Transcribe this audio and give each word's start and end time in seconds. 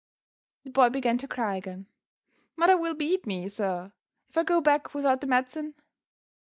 The 0.63 0.71
boy 0.71 0.89
began 0.89 1.19
to 1.19 1.27
cry 1.27 1.57
again. 1.57 1.85
"Mother 2.55 2.75
will 2.75 2.95
beat 2.95 3.27
me, 3.27 3.47
sir, 3.47 3.91
if 4.29 4.35
I 4.35 4.41
go 4.41 4.59
back 4.59 4.95
without 4.95 5.21
the 5.21 5.27
medicine." 5.27 5.75